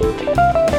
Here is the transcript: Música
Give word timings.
Música 0.00 0.69